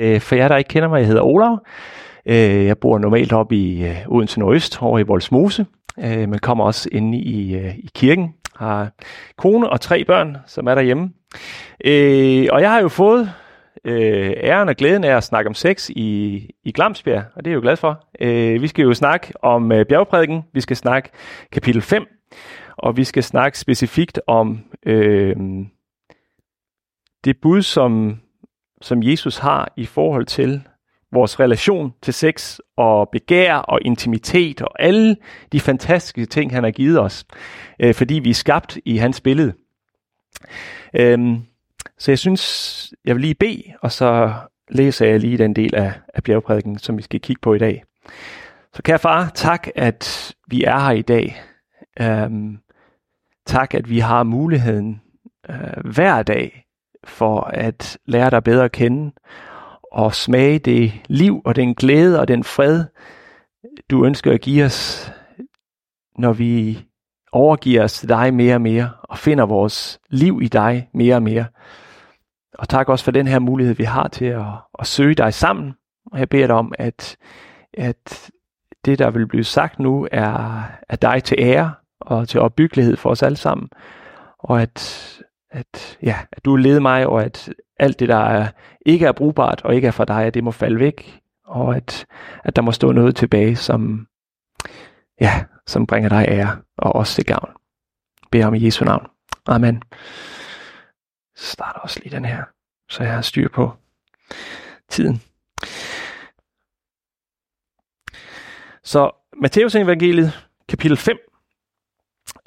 [0.00, 1.64] Øh, for jer, der ikke kender mig, jeg hedder Olav.
[2.26, 5.66] Øh, jeg bor normalt op i øh, Odense Nordøst, over i Voldsmose,
[5.98, 8.34] øh, men kommer også inde i, øh, i kirken.
[8.56, 8.90] Har
[9.36, 11.10] kone og tre børn, som er derhjemme.
[11.84, 13.32] Øh, og jeg har jo fået
[13.84, 17.52] øh, æren og glæden af at snakke om sex i, i Glamsbjerg, og det er
[17.52, 18.06] jeg jo glad for.
[18.20, 21.10] Øh, vi skal jo snakke om øh, bjergprædiken, vi skal snakke
[21.52, 22.06] kapitel 5,
[22.76, 25.36] og vi skal snakke specifikt om øh,
[27.24, 28.20] det bud, som,
[28.80, 30.62] som Jesus har i forhold til
[31.12, 35.16] vores relation til sex og begær og intimitet og alle
[35.52, 37.24] de fantastiske ting, han har givet os,
[37.80, 39.52] øh, fordi vi er skabt i hans billede.
[40.94, 41.42] Øhm,
[41.98, 44.32] så jeg synes, jeg vil lige bede, og så
[44.68, 47.84] læser jeg lige den del af, af bjergprædiken, som vi skal kigge på i dag.
[48.74, 51.42] Så kære far, tak, at vi er her i dag.
[52.00, 52.58] Øhm,
[53.46, 55.00] tak, at vi har muligheden
[55.50, 56.64] øh, hver dag
[57.04, 59.12] for at lære dig bedre at kende
[59.92, 62.84] og smage det liv og den glæde og den fred,
[63.90, 65.12] du ønsker at give os,
[66.18, 66.84] når vi
[67.32, 71.22] overgiver os til dig mere og mere og finder vores liv i dig mere og
[71.22, 71.44] mere.
[72.58, 74.46] Og tak også for den her mulighed, vi har til at,
[74.78, 75.74] at søge dig sammen.
[76.12, 77.16] Og jeg beder dig om, at,
[77.74, 78.30] at
[78.84, 83.10] det, der vil blive sagt nu, er, er dig til ære og til opbyggelighed for
[83.10, 83.68] os alle sammen.
[84.38, 85.06] Og at,
[85.50, 88.48] at, ja, at du leder mig, og at alt det, der er,
[88.86, 91.20] ikke er brugbart og ikke er for dig, at det må falde væk.
[91.44, 92.06] Og at,
[92.44, 94.06] at der må stå noget tilbage, som,
[95.20, 97.50] ja, som bringer dig ære og os til gavn.
[98.30, 99.06] Bed om i Jesu navn.
[99.46, 99.74] Amen.
[99.74, 99.98] Jeg
[101.34, 102.44] starter også lige den her,
[102.88, 103.72] så jeg har styr på
[104.88, 105.22] tiden.
[108.82, 109.10] Så
[109.42, 111.18] Matteus evangeliet, kapitel 5,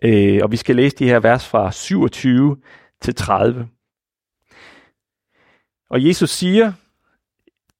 [0.04, 2.58] øh, og vi skal læse de her vers fra 27
[3.04, 3.70] til 30.
[5.90, 6.74] Og Jesus siger,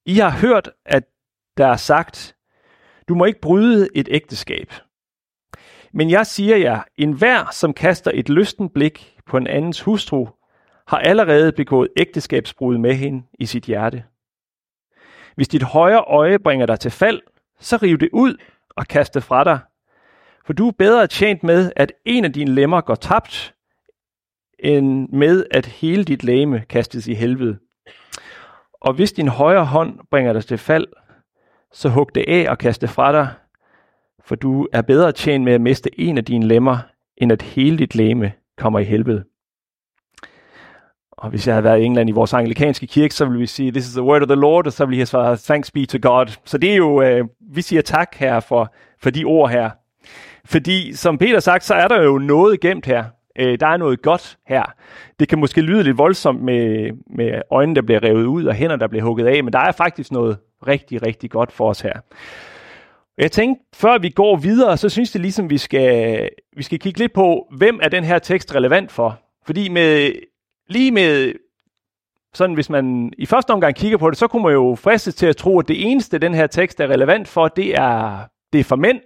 [0.06, 1.04] I har hørt, at
[1.56, 2.36] der er sagt,
[3.08, 4.72] du må ikke bryde et ægteskab.
[5.92, 10.28] Men jeg siger jer, enhver, som kaster et lysten blik på en andens hustru,
[10.86, 14.04] har allerede begået ægteskabsbrud med hende i sit hjerte.
[15.34, 17.20] Hvis dit højre øje bringer dig til fald,
[17.60, 18.36] så riv det ud
[18.70, 19.58] og kast det fra dig.
[20.46, 23.53] For du er bedre tjent med, at en af dine lemmer går tabt,
[24.58, 27.58] end med, at hele dit læme kastes i helvede.
[28.80, 30.86] Og hvis din højre hånd bringer dig til fald,
[31.72, 33.28] så hug det af og kast det fra dig,
[34.24, 36.78] for du er bedre tjent med at miste en af dine lemmer,
[37.16, 39.24] end at hele dit læme kommer i helvede.
[41.12, 43.70] Og hvis jeg havde været i England i vores anglikanske kirke, så ville vi sige,
[43.70, 45.98] this is the word of the Lord, og så ville jeg svare, thanks be to
[46.02, 46.26] God.
[46.44, 49.70] Så det er jo, øh, vi siger tak her for, for de ord her.
[50.44, 53.04] Fordi som Peter sagt, så er der jo noget gemt her.
[53.38, 54.62] Øh, der er noget godt her.
[55.20, 58.76] Det kan måske lyde lidt voldsomt med, med øjnene, der bliver revet ud, og hænder,
[58.76, 61.92] der bliver hugget af, men der er faktisk noget rigtig, rigtig godt for os her.
[63.18, 66.98] Jeg tænkte, før vi går videre, så synes jeg ligesom, vi skal, vi skal kigge
[66.98, 69.18] lidt på, hvem er den her tekst relevant for.
[69.46, 70.12] Fordi med,
[70.68, 71.32] lige med,
[72.34, 75.26] sådan hvis man i første omgang kigger på det, så kunne man jo fristes til
[75.26, 78.18] at tro, at det eneste, den her tekst er relevant for, det er,
[78.52, 79.00] det er for mænd,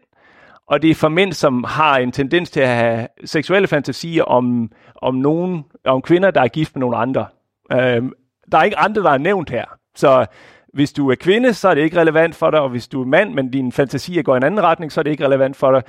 [0.68, 4.72] og det er for mænd, som har en tendens til at have seksuelle fantasier om,
[5.02, 7.26] om, nogen, om kvinder, der er gift med nogle andre.
[7.72, 8.12] Øhm,
[8.52, 9.64] der er ikke andre, der er nævnt her.
[9.94, 10.26] Så
[10.74, 13.06] hvis du er kvinde, så er det ikke relevant for dig, og hvis du er
[13.06, 15.72] mand, men din fantasi går i en anden retning, så er det ikke relevant for
[15.72, 15.82] dig.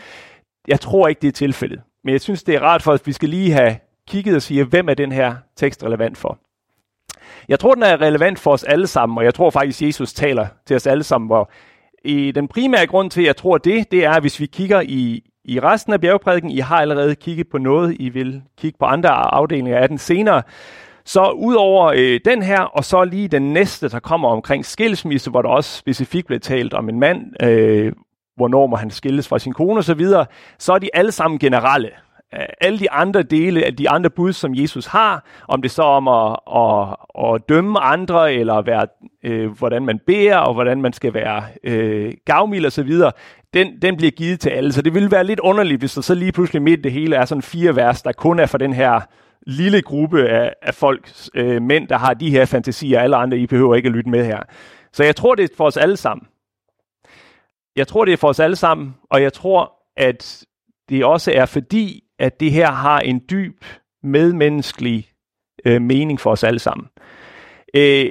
[0.67, 1.81] Jeg tror ikke, det er tilfældet.
[2.03, 4.41] Men jeg synes, det er rart for os, at vi skal lige have kigget og
[4.41, 6.37] sige, hvem er den her tekst relevant for.
[7.47, 10.47] Jeg tror, den er relevant for os alle sammen, og jeg tror faktisk, Jesus taler
[10.65, 11.51] til os alle sammen, hvor
[12.05, 14.81] i den primære grund til, at jeg tror det, det er, at hvis vi kigger
[14.81, 18.85] i, i resten af bjergprædiken, I har allerede kigget på noget, I vil kigge på
[18.85, 20.41] andre afdelinger af den senere,
[21.05, 25.41] så udover øh, den her, og så lige den næste, der kommer omkring skilsmisse, hvor
[25.41, 27.93] der også specifikt bliver talt om en mand, øh,
[28.35, 30.25] hvornår må han skilles fra sin kone osv., så,
[30.59, 31.89] så er de alle sammen generelle.
[32.33, 35.81] Øh, alle de andre dele af de andre bud, som Jesus har, om det så
[35.81, 36.95] om at, at,
[37.25, 38.87] at dømme andre, eller være,
[39.23, 43.11] øh, hvordan man beder, og hvordan man skal være øh, gavmild og så videre,
[43.53, 44.73] den, den bliver givet til alle.
[44.73, 47.25] Så det ville være lidt underligt, hvis der så lige pludselig midt det hele er
[47.25, 49.01] sådan fire vers, der kun er for den her
[49.47, 53.47] lille gruppe af, af folk, øh, mænd, der har de her fantasier, alle andre, I
[53.47, 54.39] behøver ikke at lytte med her.
[54.93, 56.27] Så jeg tror, det er for os alle sammen.
[57.75, 60.45] Jeg tror, det er for os alle sammen, og jeg tror, at
[60.89, 63.65] det også er fordi, at det her har en dyb
[64.03, 65.07] medmenneskelig
[65.65, 66.87] øh, mening for os alle sammen.
[67.73, 68.09] Øh,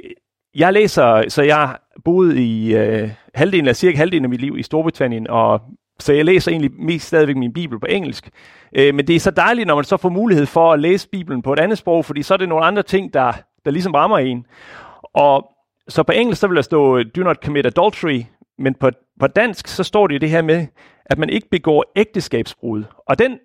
[0.55, 4.63] jeg læser, så jeg boede i øh, halvdelen af, cirka halvdelen af mit liv i
[4.63, 5.61] Storbritannien, og
[5.99, 8.29] så jeg læser egentlig mest stadigvæk min bibel på engelsk.
[8.75, 11.41] Øh, men det er så dejligt, når man så får mulighed for at læse bibelen
[11.41, 13.31] på et andet sprog, fordi så er det nogle andre ting, der,
[13.65, 14.45] der ligesom rammer en.
[15.13, 15.51] Og
[15.87, 18.21] så på engelsk, så vil der stå, do not commit adultery,
[18.57, 18.89] men på,
[19.19, 20.67] på dansk, så står det det her med,
[21.05, 22.83] at man ikke begår ægteskabsbrud.
[23.07, 23.39] Og den,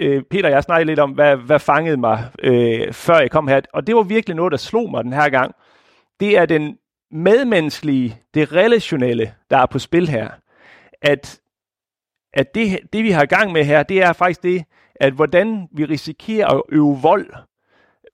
[0.00, 3.60] øh, Peter jeg snakkede lidt om, hvad, hvad fangede mig, øh, før jeg kom her,
[3.72, 5.54] og det var virkelig noget, der slog mig den her gang.
[6.20, 6.78] Det er den
[7.10, 10.30] medmenneskelige, det relationelle, der er på spil her.
[11.02, 11.40] At,
[12.34, 14.64] at det, det, vi har gang med her, det er faktisk det,
[14.94, 17.30] at hvordan vi risikerer at øve vold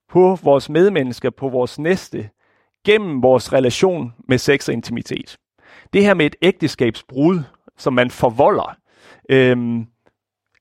[0.09, 2.31] på vores medmennesker, på vores næste,
[2.85, 5.37] gennem vores relation med sex og intimitet.
[5.93, 7.43] Det her med et ægteskabsbrud,
[7.77, 8.77] som man forvolder,
[9.31, 9.87] øhm,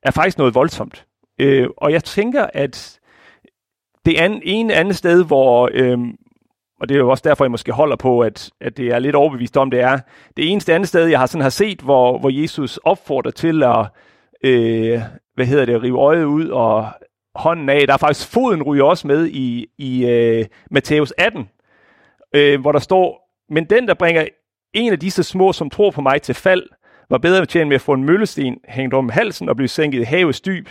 [0.02, 1.06] er faktisk noget voldsomt.
[1.38, 3.00] Øh, og jeg tænker, at
[4.04, 5.98] det er en andet sted, hvor, øh,
[6.80, 9.14] og det er jo også derfor, jeg måske holder på, at, at det er lidt
[9.14, 9.98] overbevist om, det er
[10.36, 13.86] det eneste andet sted, jeg har sådan har set, hvor, hvor Jesus opfordrer til at,
[14.42, 15.00] øh,
[15.34, 16.88] hvad hedder det, rive øjet ud og
[17.34, 17.86] hånden af.
[17.86, 21.48] Der er faktisk foden ryger også med i, i øh, Matthæus 18,
[22.34, 24.26] øh, hvor der står, men den, der bringer
[24.74, 26.62] en af disse små, som tror på mig til fald,
[27.10, 30.04] var bedre tjent med at få en møllesten hængt om halsen og blive sænket i
[30.04, 30.68] havets dyb.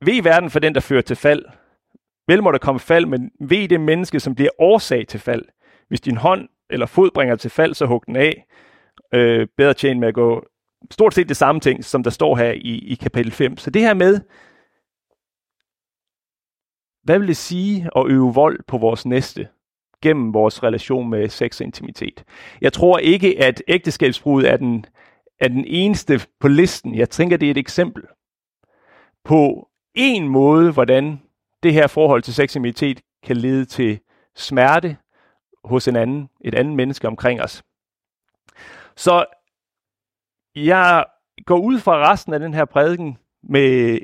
[0.00, 1.44] Ved verden for den, der fører til fald.
[2.28, 5.44] Vel må der komme fald, men ved det menneske, som bliver årsag til fald.
[5.88, 8.46] Hvis din hånd eller fod bringer til fald, så hug den af.
[9.14, 10.44] Øh, bedre tjent med at gå
[10.90, 13.56] stort set det samme ting, som der står her i, i kapitel 5.
[13.56, 14.20] Så det her med,
[17.02, 19.48] hvad vil det sige at øve vold på vores næste
[20.02, 22.24] gennem vores relation med sex og intimitet?
[22.60, 24.86] Jeg tror ikke, at ægteskabsbrud er den,
[25.40, 26.94] er den eneste på listen.
[26.94, 28.02] Jeg tænker, det er et eksempel
[29.24, 31.22] på en måde, hvordan
[31.62, 34.00] det her forhold til seksualitet kan lede til
[34.36, 34.96] smerte
[35.64, 37.62] hos en anden, et andet menneske omkring os.
[38.96, 39.24] Så
[40.54, 41.04] jeg
[41.46, 43.98] går ud fra resten af den her prædiken med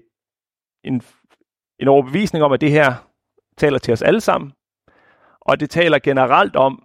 [0.85, 1.03] en
[1.81, 2.95] en overbevisning om, at det her
[3.57, 4.53] taler til os alle sammen,
[5.41, 6.85] og det taler generelt om,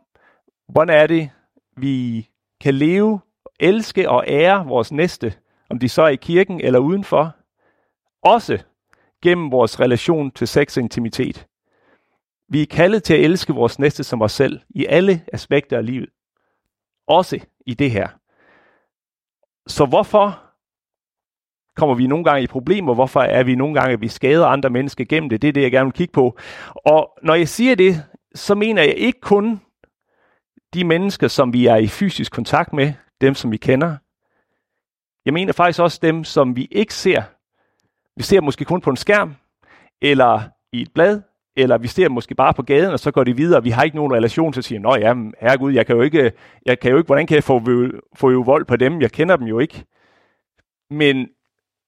[0.69, 1.29] hvordan er det,
[1.77, 2.29] vi
[2.61, 3.19] kan leve,
[3.59, 5.33] elske og ære vores næste,
[5.69, 7.35] om de så er i kirken eller udenfor,
[8.21, 8.63] også
[9.23, 11.47] gennem vores relation til sex og intimitet.
[12.49, 15.85] Vi er kaldet til at elske vores næste som os selv i alle aspekter af
[15.85, 16.09] livet.
[17.07, 18.07] Også i det her.
[19.67, 20.45] Så hvorfor
[21.75, 24.69] kommer vi nogle gange i problemer, hvorfor er vi nogle gange, at vi skader andre
[24.69, 25.41] mennesker gennem det.
[25.41, 26.37] Det er det, jeg gerne vil kigge på.
[26.75, 28.03] Og når jeg siger det,
[28.35, 29.61] så mener jeg ikke kun
[30.73, 33.97] de mennesker, som vi er i fysisk kontakt med, dem som vi kender.
[35.25, 37.23] Jeg mener faktisk også dem, som vi ikke ser.
[38.17, 39.35] Vi ser måske kun på en skærm,
[40.01, 40.41] eller
[40.71, 41.21] i et blad,
[41.57, 43.63] eller vi ser måske bare på gaden, og så går det videre.
[43.63, 46.31] Vi har ikke nogen relation til at sige, nå ja, herregud, jeg kan jo ikke,
[46.65, 47.61] jeg kan jo ikke hvordan kan jeg få,
[48.15, 49.01] få jo vold på dem?
[49.01, 49.83] Jeg kender dem jo ikke.
[50.89, 51.27] Men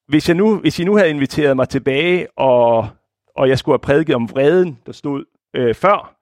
[0.08, 2.88] hvis, jeg nu, hvis I nu havde inviteret mig tilbage, og,
[3.36, 6.16] og jeg skulle have prædiket om vreden, der stod øh, før,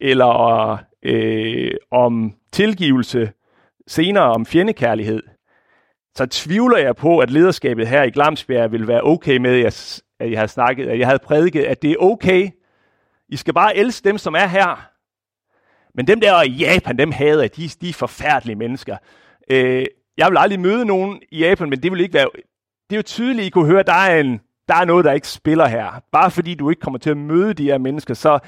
[0.00, 3.32] eller øh, om tilgivelse
[3.86, 5.22] senere, om fjendekærlighed,
[6.16, 10.38] så tvivler jeg på, at lederskabet her i Glamsbjerg vil være okay med, at jeg
[10.38, 12.50] havde snakket, at jeg havde prædiket, at det er okay.
[13.28, 14.86] I skal bare elske dem, som er her.
[15.94, 18.96] Men dem der i Japan, dem hader de, de er forfærdelige mennesker.
[19.50, 19.86] Øh,
[20.16, 22.28] jeg vil aldrig møde nogen i Japan, men det vil ikke være
[22.90, 25.12] det er jo tydeligt, I kunne høre, at der er, en, der er noget, der
[25.12, 26.02] ikke spiller her.
[26.12, 28.38] Bare fordi du ikke kommer til at møde de her mennesker, så,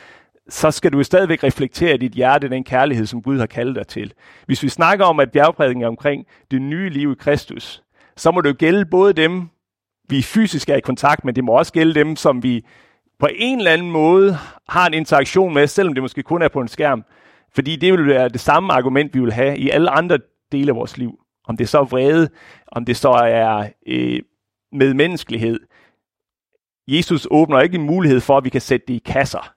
[0.53, 3.87] så skal du stadigvæk reflektere i dit hjerte den kærlighed, som Gud har kaldet dig
[3.87, 4.13] til.
[4.47, 7.83] Hvis vi snakker om, at bjergprædiken er omkring det nye liv i Kristus,
[8.17, 9.49] så må det jo gælde både dem,
[10.09, 12.65] vi fysisk er i kontakt med, det må også gælde dem, som vi
[13.19, 14.37] på en eller anden måde
[14.69, 17.05] har en interaktion med, selvom det måske kun er på en skærm.
[17.55, 20.19] Fordi det vil være det samme argument, vi vil have i alle andre
[20.53, 21.19] dele af vores liv.
[21.45, 22.29] Om det så er vrede,
[22.73, 24.21] om det så er øh,
[24.73, 25.61] medmenneskelighed.
[26.89, 29.55] Jesus åbner ikke en mulighed for, at vi kan sætte det i kasser,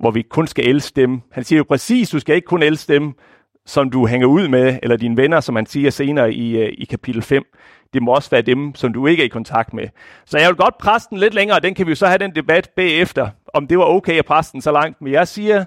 [0.00, 1.20] hvor vi kun skal elske dem.
[1.32, 3.14] Han siger jo præcis, du skal ikke kun elske dem,
[3.66, 6.84] som du hænger ud med, eller dine venner, som han siger senere i, øh, i
[6.84, 7.44] kapitel 5.
[7.92, 9.88] Det må også være dem, som du ikke er i kontakt med.
[10.24, 12.18] Så jeg vil godt presse den lidt længere, og den kan vi jo så have
[12.18, 15.00] den debat bagefter, om det var okay at presse den så langt.
[15.00, 15.64] Men jeg siger,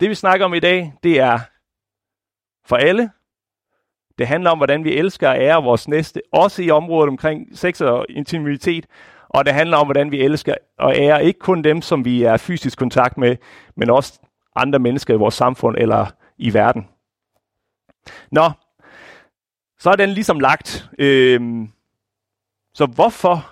[0.00, 1.38] det vi snakker om i dag, det er
[2.66, 3.10] for alle,
[4.18, 7.80] det handler om, hvordan vi elsker og ærer vores næste, også i området omkring sex
[7.80, 8.86] og intimitet.
[9.34, 12.36] Og det handler om, hvordan vi elsker og ærer ikke kun dem, som vi er
[12.36, 13.36] fysisk kontakt med,
[13.76, 14.20] men også
[14.56, 16.06] andre mennesker i vores samfund eller
[16.38, 16.88] i verden.
[18.30, 18.50] Nå,
[19.78, 20.90] så er den ligesom lagt.
[20.98, 21.68] Øhm,
[22.74, 23.50] så hvorfor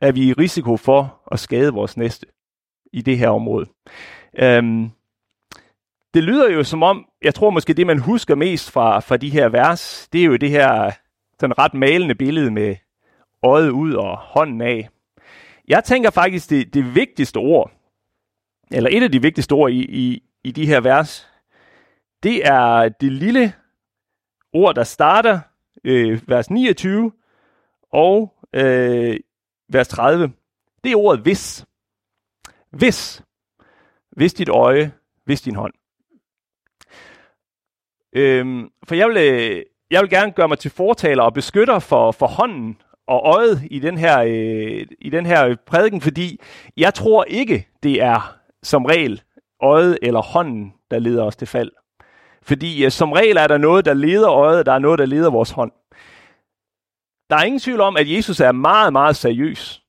[0.00, 2.26] er vi i risiko for at skade vores næste
[2.92, 3.66] i det her område?
[4.38, 4.90] Øhm,
[6.14, 9.30] det lyder jo som om, jeg tror måske det, man husker mest fra, fra de
[9.30, 10.90] her vers, det er jo det her
[11.40, 12.76] sådan ret malende billede med
[13.44, 14.88] øjet ud og hånden af.
[15.68, 17.72] Jeg tænker faktisk, det, det vigtigste ord,
[18.70, 21.28] eller et af de vigtigste ord i, i, i de her vers,
[22.22, 23.52] det er det lille
[24.52, 25.40] ord, der starter
[25.84, 27.12] øh, vers 29
[27.92, 29.16] og øh,
[29.68, 30.32] vers 30.
[30.84, 31.66] Det er ordet hvis.
[32.70, 33.22] Hvis.
[34.10, 34.92] Hvis dit øje,
[35.24, 35.72] hvis din hånd.
[38.12, 42.12] Øhm, for jeg vil, øh, jeg vil gerne gøre mig til fortaler og beskytter for,
[42.12, 46.40] for hånden og øjet i den her, øh, i den her prædiken, fordi
[46.76, 49.22] jeg tror ikke, det er som regel
[49.62, 51.70] øjet eller hånden, der leder os til fald.
[52.42, 55.30] Fordi øh, som regel er der noget, der leder øjet, der er noget, der leder
[55.30, 55.72] vores hånd.
[57.30, 59.82] Der er ingen tvivl om, at Jesus er meget, meget seriøs.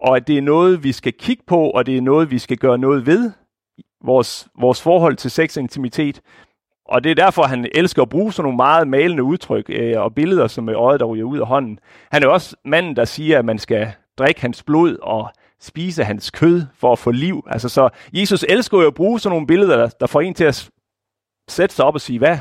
[0.00, 2.56] Og at det er noget, vi skal kigge på, og det er noget, vi skal
[2.56, 3.32] gøre noget ved.
[4.04, 6.20] Vores, vores forhold til sex og intimitet.
[6.90, 10.14] Og det er derfor, han elsker at bruge sådan nogle meget malende udtryk øh, og
[10.14, 11.78] billeder, som er øjet, der ryger ud af hånden.
[12.12, 15.30] Han er også manden, der siger, at man skal drikke hans blod og
[15.60, 17.44] spise hans kød for at få liv.
[17.50, 20.44] Altså, så Jesus elsker jo at bruge sådan nogle billeder, der, der får en til
[20.44, 20.70] at
[21.48, 22.38] sætte sig op og sige, hvad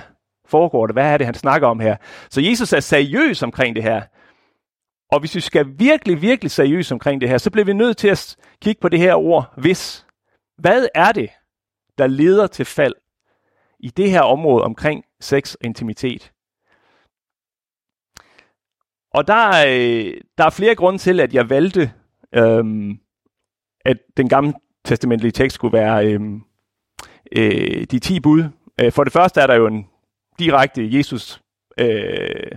[0.48, 0.96] foregår det?
[0.96, 1.96] Hvad er det, han snakker om her?
[2.30, 4.02] Så Jesus er seriøs omkring det her.
[5.12, 8.08] Og hvis vi skal virkelig, virkelig seriøs omkring det her, så bliver vi nødt til
[8.08, 10.06] at kigge på det her ord, hvis.
[10.58, 11.30] Hvad er det,
[11.98, 12.94] der leder til fald
[13.80, 16.32] i det her område omkring sex og intimitet?
[19.14, 21.94] Og der er, der er flere grunde til, at jeg valgte,
[22.34, 23.00] øhm,
[23.86, 24.54] at den gamle
[24.86, 26.42] testamentlige tekst skulle være øhm,
[27.32, 28.44] øh, de 10 bud.
[28.82, 29.88] Øh, for det første er der jo en
[30.40, 31.42] direkte, Jesus
[31.80, 32.52] øh,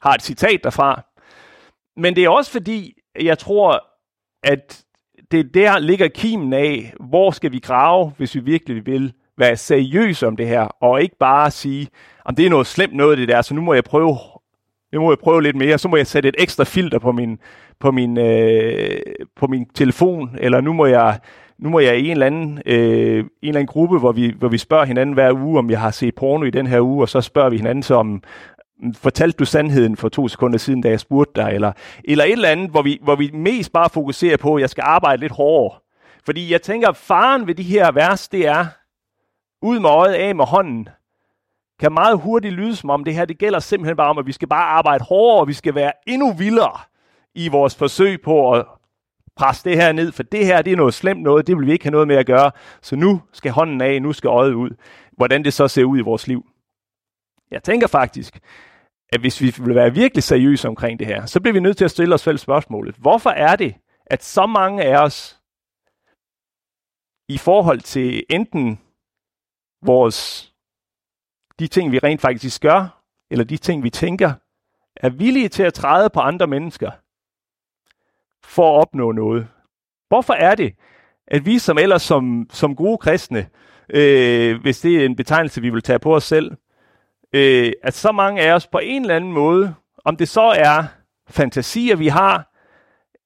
[0.00, 1.02] har et citat derfra.
[1.96, 3.84] Men det er også fordi, jeg tror,
[4.42, 4.84] at
[5.30, 10.26] det der ligger kimen af, hvor skal vi grave, hvis vi virkelig vil være seriøse
[10.26, 11.88] om det her, og ikke bare sige,
[12.24, 14.18] om det er noget slemt noget det der, så nu må jeg prøve,
[14.92, 17.38] nu må jeg prøve lidt mere, så må jeg sætte et ekstra filter på min,
[17.80, 19.00] på min, øh,
[19.36, 21.18] på min telefon, eller nu må jeg
[21.58, 24.48] nu må jeg i en eller anden, øh, en eller anden gruppe, hvor vi, hvor
[24.48, 27.08] vi spørger hinanden hver uge, om jeg har set porno i den her uge, og
[27.08, 28.22] så spørger vi hinanden så om,
[28.94, 31.72] fortalte du sandheden for to sekunder siden, da jeg spurgte dig, eller,
[32.04, 34.84] eller et eller andet, hvor vi, hvor vi mest bare fokuserer på, at jeg skal
[34.86, 35.78] arbejde lidt hårdere.
[36.24, 38.66] Fordi jeg tænker, at faren ved de her vers, det er,
[39.62, 40.88] ud med øjet, af med hånden,
[41.80, 44.32] kan meget hurtigt lyde som om det her, det gælder simpelthen bare om, at vi
[44.32, 46.80] skal bare arbejde hårdere, og vi skal være endnu vildere
[47.34, 48.66] i vores forsøg på at
[49.36, 51.72] presse det her ned, for det her det er noget slemt noget, det vil vi
[51.72, 52.50] ikke have noget med at gøre,
[52.82, 54.70] så nu skal hånden af, nu skal øjet ud.
[55.16, 56.46] Hvordan det så ser ud i vores liv.
[57.50, 58.38] Jeg tænker faktisk,
[59.12, 61.84] at hvis vi vil være virkelig seriøse omkring det her, så bliver vi nødt til
[61.84, 62.94] at stille os selv spørgsmålet.
[62.96, 63.74] Hvorfor er det,
[64.06, 65.40] at så mange af os
[67.28, 68.80] i forhold til enten
[69.82, 70.52] vores,
[71.58, 74.32] de ting, vi rent faktisk gør, eller de ting, vi tænker,
[74.96, 76.90] er villige til at træde på andre mennesker,
[78.44, 79.48] for at opnå noget.
[80.08, 80.74] Hvorfor er det,
[81.26, 83.48] at vi som ellers som, som gode kristne,
[83.90, 86.52] øh, hvis det er en betegnelse, vi vil tage på os selv,
[87.32, 90.84] øh, at så mange af os på en eller anden måde, om det så er
[91.28, 92.52] fantasier, vi har,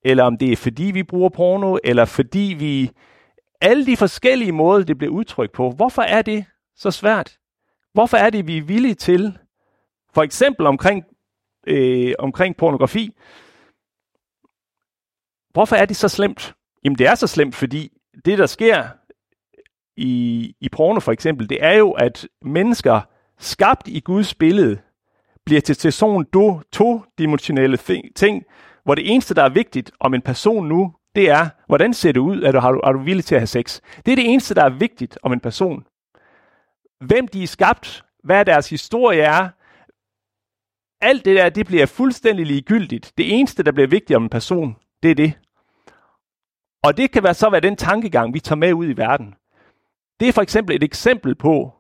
[0.05, 2.91] eller om det er fordi, vi bruger porno, eller fordi vi...
[3.63, 5.71] Alle de forskellige måder, det bliver udtrykt på.
[5.71, 6.45] Hvorfor er det
[6.77, 7.39] så svært?
[7.93, 9.39] Hvorfor er det, vi er villige til,
[10.15, 11.05] for eksempel omkring,
[11.67, 13.15] øh, omkring pornografi,
[15.53, 16.55] Hvorfor er det så slemt?
[16.85, 17.93] Jamen det er så slemt, fordi
[18.25, 18.89] det, der sker
[19.97, 23.01] i, i porno for eksempel, det er jo, at mennesker
[23.39, 24.79] skabt i Guds billede
[25.47, 27.79] bliver til, til sådan do, to-dimensionelle
[28.17, 28.45] ting,
[28.85, 32.21] hvor det eneste, der er vigtigt om en person nu, det er, hvordan ser det
[32.21, 33.81] ud, at du har, er du villig til at have sex?
[34.07, 35.85] Det er det eneste, der er vigtigt om en person.
[37.01, 39.49] Hvem de er skabt, hvad deres historie er,
[41.01, 43.13] alt det der, det bliver fuldstændig ligegyldigt.
[43.19, 45.33] Det eneste, der bliver vigtigt om en person, det er det.
[46.85, 49.35] Og det kan være så være den tankegang, vi tager med ud i verden.
[50.21, 51.73] Det er for eksempel et eksempel på,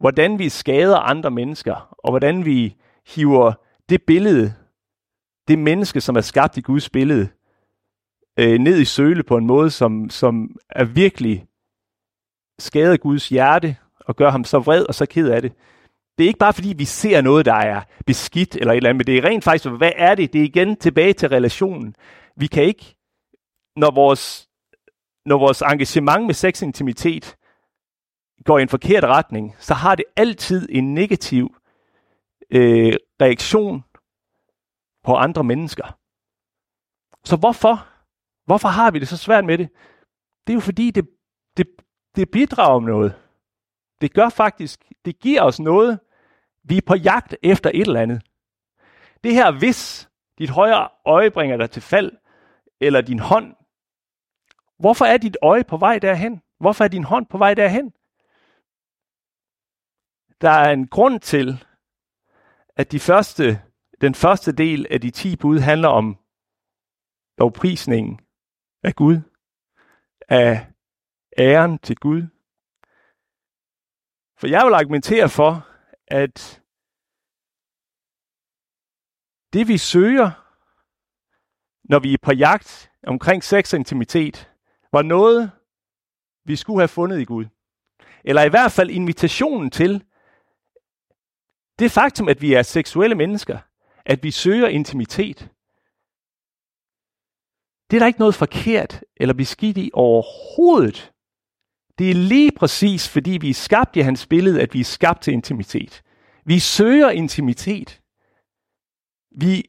[0.00, 3.52] hvordan vi skader andre mennesker, og hvordan vi hiver
[3.88, 4.54] det billede,
[5.48, 7.28] det menneske, som er skabt i Guds billede,
[8.38, 11.46] øh, ned i søle på en måde, som, som er virkelig
[12.58, 15.52] skader Guds hjerte, og gør ham så vred og så ked af det.
[16.18, 18.98] Det er ikke bare fordi, vi ser noget, der er beskidt eller et eller andet,
[18.98, 20.32] men det er rent faktisk, hvad er det?
[20.32, 21.94] Det er igen tilbage til relationen.
[22.36, 22.96] Vi kan ikke
[23.76, 24.48] når vores,
[25.26, 27.36] når vores engagement med sexintimitet
[28.44, 31.56] går i en forkert retning, så har det altid en negativ
[32.50, 33.84] øh, reaktion
[35.04, 35.98] på andre mennesker.
[37.24, 37.88] Så hvorfor?
[38.44, 39.68] Hvorfor har vi det så svært med det?
[40.46, 41.08] Det er jo fordi, det,
[41.56, 41.66] det,
[42.16, 43.14] det bidrager om noget.
[44.00, 46.00] Det gør faktisk, det giver os noget.
[46.64, 48.22] Vi er på jagt efter et eller andet.
[49.24, 50.08] Det her, hvis
[50.38, 52.12] dit højre øje bringer dig til fald,
[52.80, 53.54] eller din hånd
[54.78, 56.42] Hvorfor er dit øje på vej derhen?
[56.60, 57.92] Hvorfor er din hånd på vej derhen?
[60.44, 61.64] der er en grund til,
[62.76, 63.62] at de første,
[64.00, 66.16] den første del af de 10 bud handler om
[67.38, 68.20] lovprisningen
[68.84, 69.20] af Gud,
[70.28, 70.66] af
[71.38, 72.22] æren til Gud.
[74.38, 75.68] For jeg vil argumentere for,
[76.06, 76.62] at
[79.52, 80.30] det vi søger,
[81.84, 84.50] når vi er på jagt omkring sex og intimitet,
[84.92, 85.50] var noget,
[86.44, 87.46] vi skulle have fundet i Gud.
[88.24, 90.04] Eller i hvert fald invitationen til
[91.78, 93.58] det faktum, at vi er seksuelle mennesker,
[94.04, 95.53] at vi søger intimitet.
[97.90, 101.12] Det er der ikke noget forkert eller beskidt i overhovedet.
[101.98, 105.22] Det er lige præcis, fordi vi er skabt i hans billede, at vi er skabt
[105.22, 106.02] til intimitet.
[106.44, 108.00] Vi søger intimitet.
[109.36, 109.64] Vi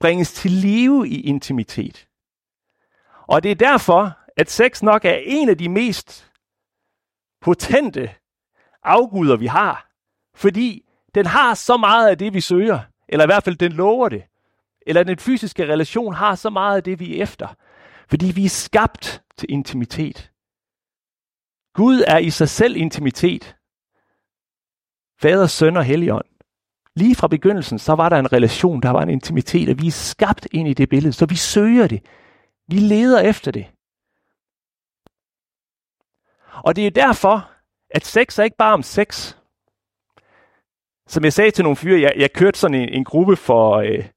[0.00, 2.08] bringes til live i intimitet.
[3.28, 6.30] Og det er derfor, at sex nok er en af de mest
[7.40, 8.14] potente
[8.82, 9.90] afguder, vi har.
[10.34, 12.80] Fordi den har så meget af det, vi søger.
[13.08, 14.22] Eller i hvert fald, den lover det.
[14.86, 17.54] Eller den fysiske relation har så meget af det, vi er efter.
[18.08, 20.30] Fordi vi er skabt til intimitet.
[21.74, 23.56] Gud er i sig selv intimitet.
[25.20, 26.24] Fader, søn og helligånd.
[26.96, 29.90] Lige fra begyndelsen, så var der en relation, der var en intimitet, og vi er
[29.90, 32.04] skabt ind i det billede, så vi søger det.
[32.68, 33.66] Vi leder efter det.
[36.64, 37.50] Og det er derfor,
[37.90, 39.36] at sex er ikke bare om sex.
[41.06, 44.08] Som jeg sagde til nogle fyre, jeg, jeg kørte sådan en, en gruppe for, øh,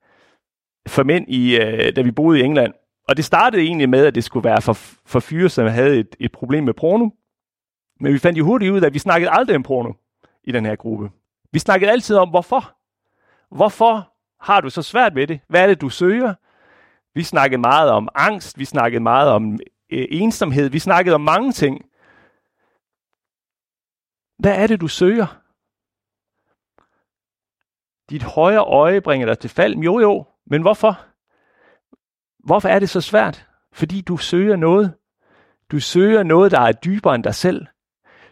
[0.88, 2.74] for mænd, i, øh, da vi boede i England.
[3.08, 4.74] Og det startede egentlig med, at det skulle være for,
[5.06, 7.10] for fyre, som havde et, et problem med porno.
[8.00, 9.94] Men vi fandt jo hurtigt ud af, at vi snakkede aldrig om porno
[10.44, 11.12] i den her gruppe.
[11.52, 12.76] Vi snakkede altid om, hvorfor.
[13.56, 15.40] Hvorfor har du så svært ved det?
[15.48, 16.34] Hvad er det, du søger?
[17.14, 19.60] Vi snakkede meget om angst, vi snakkede meget om
[19.90, 21.86] øh, ensomhed, vi snakkede om mange ting.
[24.38, 25.40] Hvad er det, du søger?
[28.10, 29.76] Dit højre øje bringer dig til fald.
[29.76, 31.06] Jo, jo, men hvorfor?
[32.46, 33.48] Hvorfor er det så svært?
[33.74, 34.94] Fordi du søger noget.
[35.72, 37.66] Du søger noget, der er dybere end dig selv.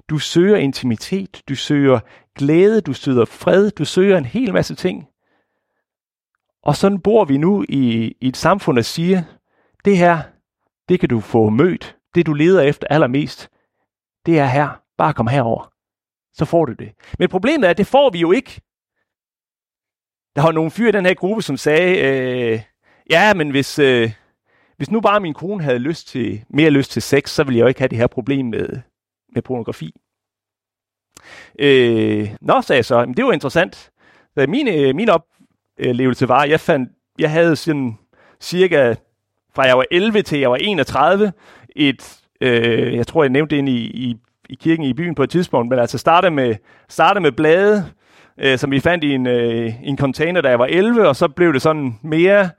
[0.10, 2.00] Du søger intimitet, du søger
[2.36, 5.08] glæde, du søger fred, du søger en hel masse ting.
[6.64, 9.24] Og sådan bor vi nu i, i et samfund, der siger,
[9.86, 10.22] det her,
[10.90, 11.98] det kan du få mødt.
[12.16, 13.50] Det du leder efter allermest,
[14.26, 14.82] det er her.
[14.98, 15.74] Bare kom herover.
[16.34, 16.92] Så får du det.
[17.20, 18.62] Men problemet er, at det får vi jo ikke.
[20.36, 22.62] Der var nogle fyre i den her gruppe, som sagde, øh,
[23.10, 24.12] ja, men hvis, øh,
[24.78, 27.64] hvis nu bare min kone havde lyst til, mere lyst til sex, så ville jeg
[27.64, 28.70] jo ikke have det her problem med,
[29.34, 29.94] med pornografi.
[31.60, 33.92] Øh, nå, sagde jeg så, men det var interessant.
[34.48, 37.98] Min, øh, min oplevelse var, jeg fandt, jeg havde sådan
[38.40, 38.96] cirka
[39.56, 41.34] fra jeg var 11 til jeg var 31,
[41.76, 44.16] et, øh, jeg tror jeg nævnte det ind i, i,
[44.50, 46.56] i kirken i byen på et tidspunkt, men altså starte med,
[46.90, 47.86] starte med blade,
[48.38, 51.28] øh, som vi fandt i en, øh, en container, da jeg var 11, og så
[51.28, 52.50] blev det sådan mere,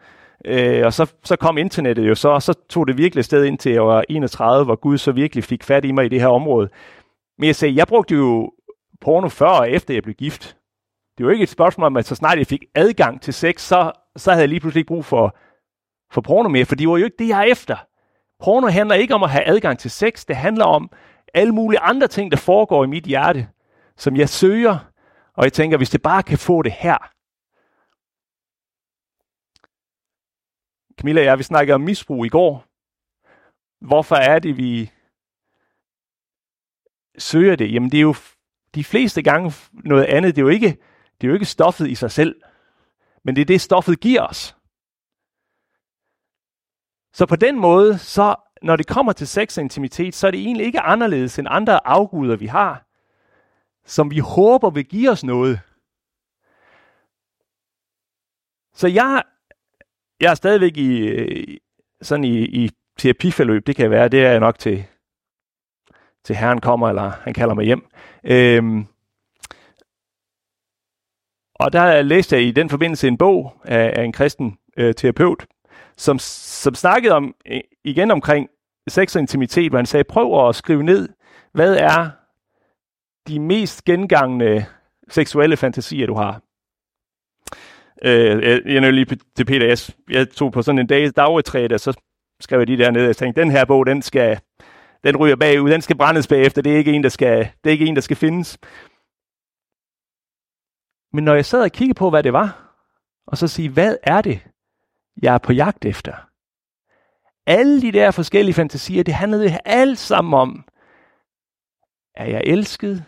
[0.44, 3.58] øh, og så, så kom internettet jo så, og så tog det virkelig sted ind
[3.58, 6.28] til jeg var 31, hvor Gud så virkelig fik fat i mig i det her
[6.28, 6.68] område.
[7.38, 8.52] Men jeg sagde, jeg brugte jo
[9.00, 10.56] porno før og efter jeg blev gift.
[11.18, 13.92] Det var ikke et spørgsmål om, at så snart jeg fik adgang til sex, så,
[14.16, 15.36] så havde jeg lige pludselig ikke brug for,
[16.12, 17.76] for porno mere, for det var jo ikke det, jeg er efter.
[18.44, 20.90] Porno handler ikke om at have adgang til sex, det handler om
[21.34, 23.48] alle mulige andre ting, der foregår i mit hjerte,
[23.96, 24.91] som jeg søger,
[25.34, 26.98] og jeg tænker, hvis det bare kan få det her.
[30.98, 32.64] Camilla og jeg, vi snakkede om misbrug i går.
[33.80, 34.90] Hvorfor er det, vi
[37.18, 37.72] søger det?
[37.72, 38.14] Jamen det er jo
[38.74, 40.36] de fleste gange noget andet.
[40.36, 40.78] Det er jo ikke,
[41.20, 42.42] det er jo ikke stoffet i sig selv,
[43.24, 44.56] men det er det, stoffet giver os.
[47.12, 50.40] Så på den måde, så når det kommer til sex og intimitet, så er det
[50.40, 52.86] egentlig ikke anderledes end andre afguder, vi har,
[53.84, 55.60] som vi håber vil give os noget.
[58.74, 59.22] Så jeg,
[60.20, 61.58] jeg er stadigvæk i, øh,
[62.02, 64.84] sådan i, i terapiforløb, det kan være, det er jeg nok til,
[66.24, 67.86] til Herren kommer, eller han kalder mig hjem.
[68.24, 68.86] Øhm,
[71.54, 75.46] og der læste jeg i den forbindelse en bog af, af en kristen øh, terapeut,
[75.96, 78.48] som, som snakkede om øh, igen omkring
[78.88, 81.08] sex og intimitet, hvor han sagde, prøv at skrive ned,
[81.52, 82.10] hvad er
[83.28, 84.66] de mest gengangne
[85.08, 86.42] seksuelle fantasier, du har.
[88.04, 89.78] Øh, jeg, jeg lige til Peter, jeg,
[90.10, 92.00] jeg tog på sådan en dag dagetræet, og så
[92.40, 94.40] skrev jeg de der ned, og jeg tænkte, den her bog, den skal,
[95.04, 97.72] den ryger bagud, den skal brændes bagefter, det er ikke en, der skal, det er
[97.72, 98.58] ikke en, der skal findes.
[101.12, 102.74] Men når jeg sad og kiggede på, hvad det var,
[103.26, 104.46] og så sige, hvad er det,
[105.22, 106.28] jeg er på jagt efter?
[107.46, 110.64] Alle de der forskellige fantasier, det handlede alt sammen om,
[112.14, 113.04] er jeg elsket?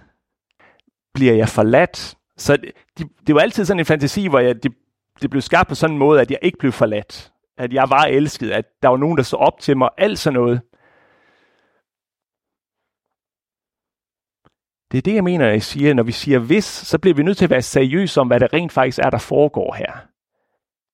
[1.14, 2.16] Bliver jeg forladt?
[2.36, 2.56] Så
[2.98, 4.72] det, det var altid sådan en fantasi, hvor jeg, det,
[5.22, 7.32] det blev skabt på sådan en måde, at jeg ikke blev forladt.
[7.58, 10.40] At jeg var elsket, at der var nogen, der så op til mig, alt sådan
[10.40, 10.60] noget.
[14.92, 15.94] Det er det, jeg mener, jeg siger.
[15.94, 18.52] Når vi siger hvis, så bliver vi nødt til at være seriøse om, hvad det
[18.52, 19.92] rent faktisk er, der foregår her.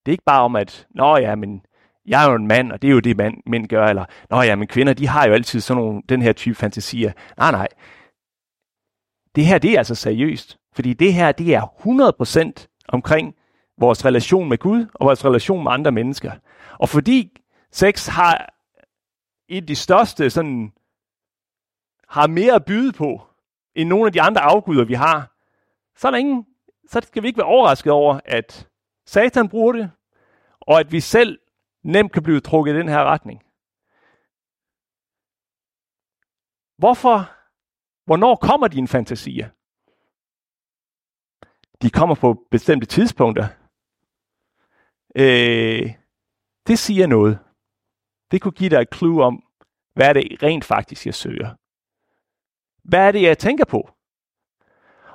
[0.06, 1.62] Det er ikke bare om, at, nå ja, men
[2.06, 4.42] jeg er jo en mand, og det er jo det, mand, mænd gør, eller, nå
[4.42, 7.12] ja, men kvinder, de har jo altid sådan nogle, den her type fantasier.
[7.36, 7.68] Nej, nej.
[9.34, 10.58] Det her, det er altså seriøst.
[10.72, 13.34] Fordi det her, det er 100% omkring
[13.78, 16.32] vores relation med Gud og vores relation med andre mennesker.
[16.78, 17.40] Og fordi
[17.72, 18.54] sex har
[19.48, 20.72] et af de største, sådan,
[22.08, 23.22] har mere at byde på,
[23.74, 25.36] end nogle af de andre afguder, vi har,
[25.96, 26.46] så er der ingen,
[26.88, 28.68] så skal vi ikke være overrasket over, at
[29.06, 29.90] Satan bruger det,
[30.60, 31.38] og at vi selv
[31.82, 33.42] nemt kan blive trukket i den her retning.
[36.78, 37.39] Hvorfor?
[38.10, 39.48] Hvornår kommer dine fantasier?
[41.82, 43.48] De kommer på bestemte tidspunkter.
[45.16, 45.94] Øh,
[46.66, 47.38] det siger noget.
[48.30, 49.42] Det kunne give dig et clue om,
[49.94, 51.54] hvad er det rent faktisk, jeg søger.
[52.84, 53.90] Hvad er det, jeg tænker på?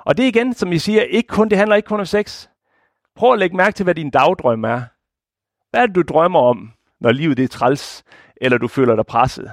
[0.06, 2.48] Og det er igen, som jeg siger, ikke kun, det handler ikke kun om sex.
[3.14, 4.82] Prøv at lægge mærke til, hvad din dagdrøm er.
[5.70, 8.04] Hvad er det, du drømmer om, når livet er træls,
[8.36, 9.52] eller du føler dig presset?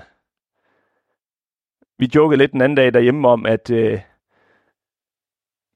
[1.99, 3.99] Vi jokede lidt den anden dag derhjemme om, at øh,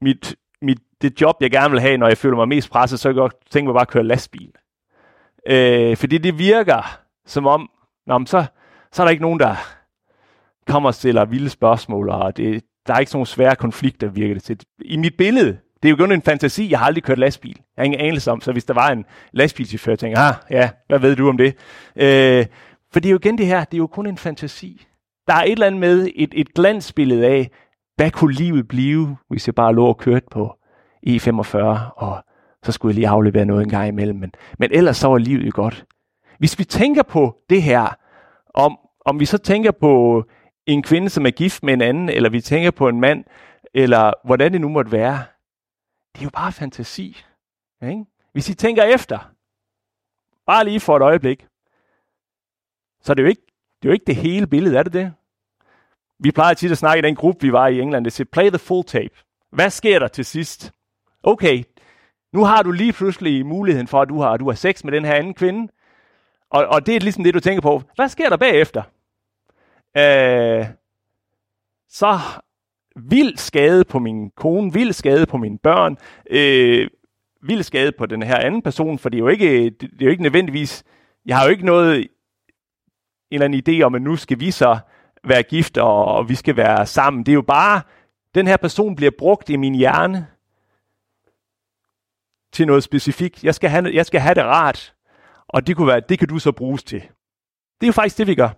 [0.01, 3.09] mit, mit, det job, jeg gerne vil have, når jeg føler mig mest presset, så
[3.09, 4.51] kan jeg godt tænke mig bare at køre lastbil.
[5.47, 7.69] Øh, fordi det virker som om,
[8.07, 8.45] nå, så,
[8.91, 9.55] så er der ikke nogen, der
[10.67, 14.33] kommer og stiller vilde spørgsmål, og det, der er ikke sådan nogle svære konflikter, virker
[14.33, 14.59] det til.
[14.85, 17.55] I mit billede, det er jo kun en fantasi, jeg har aldrig kørt lastbil.
[17.57, 20.69] Jeg har ingen anelse om, så hvis der var en lastbilchauffør, jeg tænker, ah, ja,
[20.87, 21.55] hvad ved du om det?
[21.95, 22.45] Øh,
[22.91, 24.86] for det er jo igen det her, det er jo kun en fantasi.
[25.27, 27.51] Der er et eller andet med et, et glansbillede af,
[27.95, 30.57] hvad kunne livet blive, hvis jeg bare lå og kørte på
[31.07, 31.57] E45,
[31.95, 32.23] og
[32.63, 34.19] så skulle jeg lige aflevere noget en gang imellem.
[34.19, 35.85] Men, men ellers så var livet jo godt.
[36.39, 37.97] Hvis vi tænker på det her,
[38.53, 40.23] om, om vi så tænker på
[40.65, 43.23] en kvinde, som er gift med en anden, eller vi tænker på en mand,
[43.73, 45.23] eller hvordan det nu måtte være,
[46.13, 47.23] det er jo bare fantasi.
[47.83, 48.05] Ikke?
[48.31, 49.31] Hvis I tænker efter,
[50.45, 51.47] bare lige for et øjeblik,
[53.01, 53.41] så er det jo ikke
[53.81, 55.13] det, er jo ikke det hele billede, er det det?
[56.19, 58.49] Vi plejer tit at snakke i den gruppe, vi var i England, det siger, play
[58.49, 59.15] the full tape.
[59.51, 60.71] Hvad sker der til sidst?
[61.23, 61.63] Okay,
[62.33, 65.05] nu har du lige pludselig muligheden for, at du har, du har sex med den
[65.05, 65.71] her anden kvinde,
[66.49, 67.81] og, og det er ligesom det, du tænker på.
[67.95, 68.83] Hvad sker der bagefter?
[69.97, 70.65] Øh,
[71.89, 72.19] så
[72.95, 75.97] vild skade på min kone, vild skade på mine børn,
[76.29, 76.89] øh,
[77.41, 80.11] vild skade på den her anden person, for det er jo ikke, det er jo
[80.11, 80.83] ikke nødvendigvis,
[81.25, 82.07] jeg har jo ikke noget, en
[83.31, 84.77] eller anden idé om, at nu skal vi så
[85.29, 87.25] være gift, og, og vi skal være sammen.
[87.25, 87.81] Det er jo bare,
[88.35, 90.27] den her person bliver brugt i min hjerne
[92.53, 93.43] til noget specifikt.
[93.43, 94.95] Jeg skal have, jeg skal have det rart,
[95.47, 97.01] og det, kunne være, det kan du så bruges til.
[97.81, 98.49] Det er jo faktisk det, vi gør.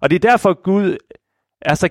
[0.00, 0.96] Og det er derfor, Gud
[1.60, 1.88] er så,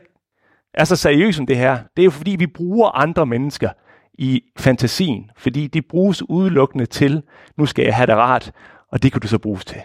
[0.73, 1.83] er så seriøs om det her.
[1.97, 3.69] Det er jo fordi, vi bruger andre mennesker
[4.13, 7.23] i fantasien, fordi de bruges udelukkende til,
[7.57, 8.51] nu skal jeg have det rart,
[8.91, 9.81] og det kan du så bruges til.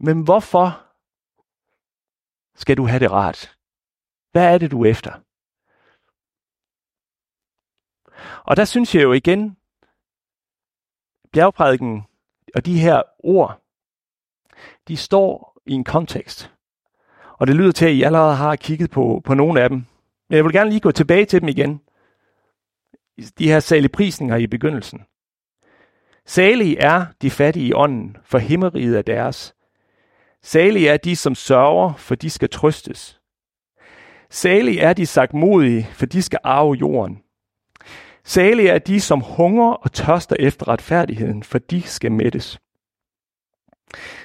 [0.00, 0.89] Men hvorfor
[2.60, 3.56] skal du have det rart?
[4.32, 5.12] Hvad er det, du er efter?
[8.44, 9.56] Og der synes jeg jo igen,
[11.32, 12.02] bjergprædiken
[12.54, 13.62] og de her ord,
[14.88, 16.52] de står i en kontekst.
[17.32, 19.78] Og det lyder til, at I allerede har kigget på, på nogle af dem.
[20.28, 21.80] Men jeg vil gerne lige gå tilbage til dem igen.
[23.38, 25.04] De her salige prisninger i begyndelsen.
[26.26, 29.54] Salige er de fattige i ånden, for himmeriget er deres.
[30.42, 33.20] Salige er de, som sørger, for de skal trøstes.
[34.30, 37.22] Salige er de sagtmodige, for de skal arve jorden.
[38.24, 42.58] Salige er de, som hunger og tørster efter retfærdigheden, for de skal mættes.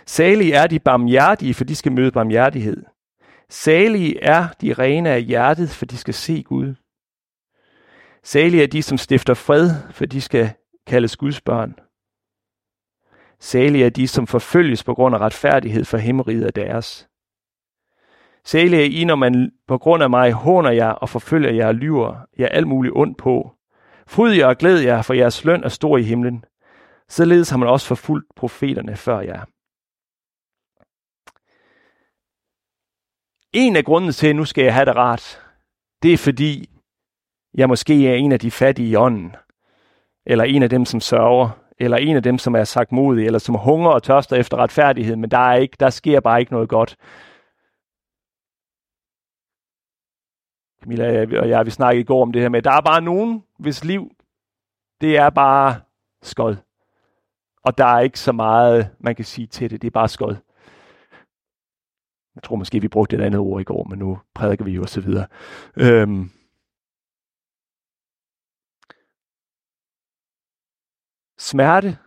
[0.05, 2.83] Salige er de barmhjertige, for de skal møde barmhjertighed.
[3.49, 6.75] Salige er de rene af hjertet, for de skal se Gud.
[8.23, 10.51] Salige er de, som stifter fred, for de skal
[10.87, 11.75] kaldes Guds børn.
[13.45, 17.09] Salige er de, som forfølges på grund af retfærdighed, for himmeriget er deres.
[18.45, 21.75] Salige er I, når man på grund af mig håner jer og forfølger jer og
[21.75, 23.55] lyver jer alt muligt ondt på.
[24.07, 26.45] Fryd jer og glæd jer, for jeres løn er stor i himlen.
[27.09, 29.45] Således har man også forfulgt profeterne før jer.
[33.53, 35.41] En af grundene til, at nu skal jeg have det rart,
[36.03, 36.69] det er fordi,
[37.53, 39.35] jeg måske er en af de fattige i ånden,
[40.25, 43.39] eller en af dem, som sørger, eller en af dem, som er sagt modig, eller
[43.39, 46.69] som hunger og tørster efter retfærdighed, men der, er ikke, der sker bare ikke noget
[46.69, 46.97] godt.
[50.81, 53.43] Camilla og jeg, vi snakkede i går om det her med, der er bare nogen,
[53.59, 54.11] hvis liv,
[55.01, 55.81] det er bare
[56.21, 56.55] skod.
[57.63, 59.81] Og der er ikke så meget, man kan sige til det.
[59.81, 60.35] Det er bare skod.
[62.35, 64.81] Jeg tror måske, vi brugte et andet ord i går, men nu prædiker vi jo
[64.81, 65.27] og så videre.
[65.77, 66.31] Øhm.
[71.37, 71.99] Smerte,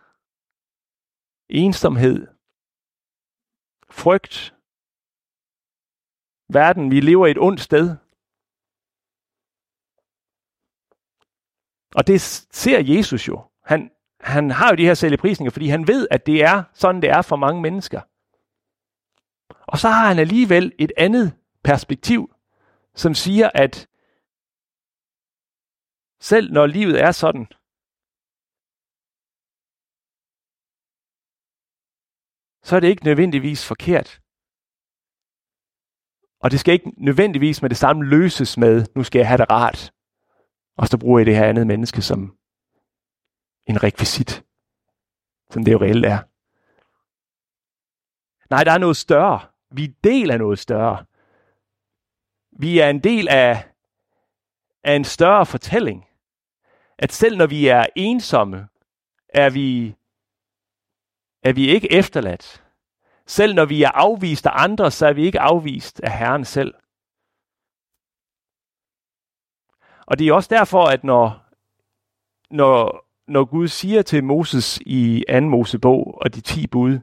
[1.49, 2.27] ensomhed,
[3.89, 4.55] frygt,
[6.49, 7.97] verden, vi lever i et ondt sted.
[11.95, 13.43] Og det ser Jesus jo.
[13.63, 17.09] Han, han har jo de her selvprisninger, fordi han ved, at det er sådan, det
[17.09, 18.01] er for mange mennesker.
[19.67, 22.35] Og så har han alligevel et andet perspektiv,
[22.95, 23.87] som siger, at
[26.19, 27.47] selv når livet er sådan,
[32.69, 34.21] så er det ikke nødvendigvis forkert.
[36.39, 39.49] Og det skal ikke nødvendigvis med det samme løses med, nu skal jeg have det
[39.49, 39.93] rart.
[40.77, 42.37] Og så bruger jeg det her andet menneske som
[43.67, 44.43] en rekvisit,
[45.51, 46.19] som det jo reelt er.
[48.49, 49.39] Nej, der er noget større.
[49.71, 51.05] Vi er del af noget større.
[52.59, 53.69] Vi er en del af,
[54.83, 56.05] af en større fortælling.
[56.97, 58.67] At selv når vi er ensomme,
[59.29, 59.95] er vi,
[61.43, 62.63] er vi ikke efterladt.
[63.27, 66.73] Selv når vi er afvist af andre, så er vi ikke afvist af Herren selv.
[70.05, 71.45] Og det er også derfor, at når,
[72.51, 75.39] når, når Gud siger til Moses i 2.
[75.39, 76.99] Mosebog og de 10 bud,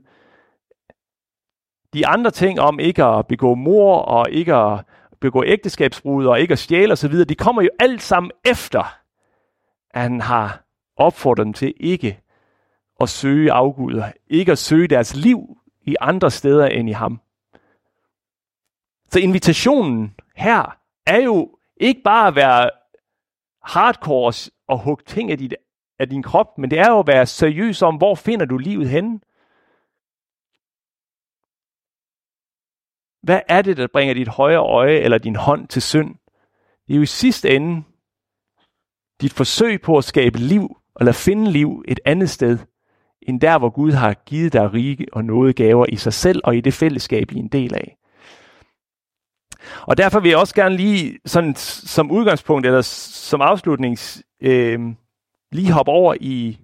[1.94, 4.84] de andre ting om ikke at begå mor og ikke at
[5.20, 8.98] begå ægteskabsbrud og ikke at stjæle osv., de kommer jo alt sammen efter,
[9.90, 10.64] at han har
[10.96, 12.20] opfordret dem til ikke
[13.00, 17.20] at søge afguder, ikke at søge deres liv i andre steder end i ham.
[19.10, 22.70] Så invitationen her er jo ikke bare at være
[23.62, 25.54] hardcore og hugge ting af, dit,
[25.98, 28.88] af din krop, men det er jo at være seriøs om, hvor finder du livet
[28.88, 29.20] henne?
[33.22, 36.14] Hvad er det, der bringer dit højre øje eller din hånd til synd?
[36.86, 37.84] Det er jo i sidste ende
[39.20, 42.58] dit forsøg på at skabe liv, eller finde liv et andet sted,
[43.22, 46.56] end der, hvor Gud har givet dig rige og noget gaver i sig selv og
[46.56, 47.96] i det fællesskab, I er en del af.
[49.82, 53.98] Og derfor vil jeg også gerne lige sådan, som udgangspunkt eller som afslutning
[54.42, 54.80] øh,
[55.52, 56.58] lige hoppe over i,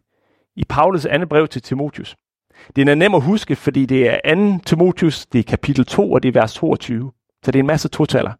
[0.56, 2.16] i Paulus andet brev til Timotius.
[2.76, 4.64] Det er nem at huske, fordi det er 2.
[4.66, 7.12] Timotius, det er kapitel 2, og det er vers 22.
[7.44, 8.32] Så det er en masse totaler.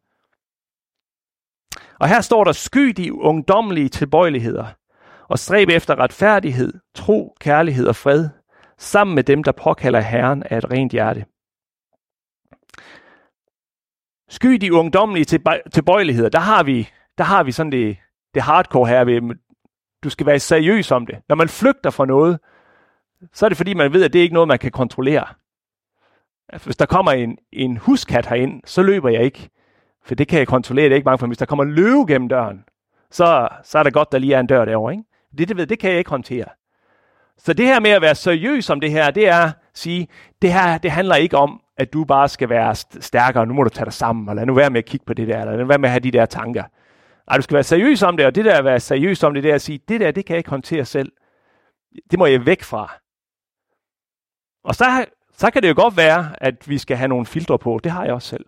[2.01, 4.67] Og her står der, sky de ungdommelige tilbøjeligheder,
[5.29, 8.29] og stræb efter retfærdighed, tro, kærlighed og fred,
[8.79, 11.25] sammen med dem, der påkalder Herren af et rent hjerte.
[14.29, 15.25] Sky de ungdommelige
[15.73, 17.97] tilbøjeligheder, der har vi, der har vi sådan det,
[18.35, 19.37] det hardcore her ved,
[20.05, 21.19] du skal være seriøs om det.
[21.29, 22.39] Når man flygter fra noget,
[23.33, 25.27] så er det fordi, man ved, at det er ikke noget, man kan kontrollere.
[26.49, 29.51] Altså, hvis der kommer en, en huskat herind, så løber jeg ikke.
[30.05, 31.27] For det kan jeg kontrollere, det er ikke mange for.
[31.27, 32.65] Hvis der kommer løve gennem døren,
[33.11, 34.93] så, så er det godt, der lige er en dør derovre.
[34.93, 35.05] Ikke?
[35.39, 36.45] Det, det, ved, det kan jeg ikke håndtere.
[37.39, 40.09] Så det her med at være seriøs om det her, det er at sige,
[40.43, 43.69] det her det handler ikke om, at du bare skal være stærkere, nu må du
[43.69, 45.79] tage dig sammen, eller nu være med at kigge på det der, eller nu være
[45.79, 46.65] med at have de der tanker.
[47.29, 49.43] Nej, du skal være seriøs om det, og det der at være seriøs om det,
[49.43, 51.13] det er at sige, det der, det kan jeg ikke håndtere selv.
[52.11, 52.93] Det må jeg væk fra.
[54.65, 55.05] Og så,
[55.37, 57.81] så kan det jo godt være, at vi skal have nogle filtre på.
[57.85, 58.45] Det har jeg også selv.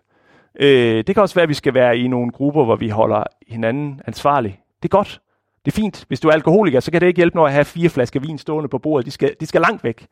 [0.61, 3.25] Øh, det kan også være, at vi skal være i nogle grupper, hvor vi holder
[3.49, 4.61] hinanden ansvarlig.
[4.83, 5.20] Det er godt.
[5.64, 6.05] Det er fint.
[6.09, 8.38] Hvis du er alkoholiker, så kan det ikke hjælpe noget at have fire flasker vin
[8.38, 9.07] stående på bordet.
[9.07, 10.07] De skal, de skal langt væk.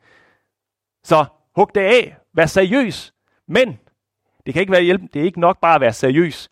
[1.03, 2.17] Så hug det af.
[2.33, 3.13] Vær seriøs.
[3.47, 3.79] Men
[4.45, 5.01] det kan ikke være hjælp.
[5.13, 6.49] Det er ikke nok bare at være seriøs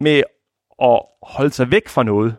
[0.00, 0.22] med
[0.82, 2.36] at holde sig væk fra noget.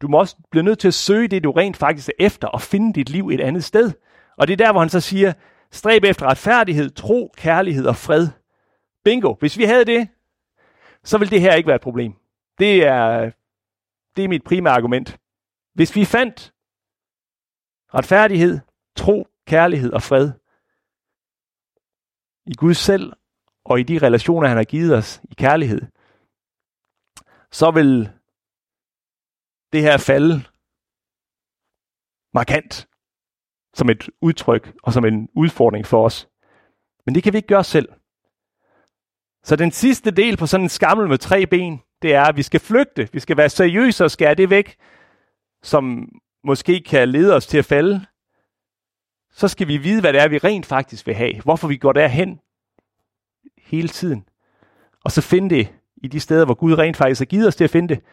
[0.00, 2.60] Du må også blive nødt til at søge det, du rent faktisk er efter, og
[2.60, 3.92] finde dit liv et andet sted.
[4.36, 5.32] Og det er der, hvor han så siger,
[5.70, 8.28] stræb efter retfærdighed, tro, kærlighed og fred.
[9.04, 9.34] Bingo.
[9.34, 10.08] Hvis vi havde det,
[11.04, 12.14] så ville det her ikke være et problem.
[12.58, 13.30] Det er,
[14.20, 15.18] det er mit primære argument.
[15.74, 16.54] Hvis vi fandt
[17.94, 18.58] retfærdighed,
[18.96, 20.32] tro, kærlighed og fred
[22.46, 23.12] i Gud selv
[23.64, 25.80] og i de relationer, han har givet os i kærlighed,
[27.52, 28.10] så vil
[29.72, 30.34] det her falde
[32.34, 32.88] markant
[33.74, 36.28] som et udtryk og som en udfordring for os.
[37.06, 37.88] Men det kan vi ikke gøre selv.
[39.42, 42.42] Så den sidste del på sådan en skammel med tre ben, det er, at vi
[42.42, 43.08] skal flygte.
[43.12, 44.76] Vi skal være seriøse og skære det væk,
[45.62, 46.08] som
[46.44, 48.06] måske kan lede os til at falde.
[49.32, 51.40] Så skal vi vide, hvad det er, vi rent faktisk vil have.
[51.40, 52.40] Hvorfor vi går derhen
[53.58, 54.24] hele tiden.
[55.04, 57.64] Og så finde det i de steder, hvor Gud rent faktisk har givet os til
[57.64, 58.04] at finde det.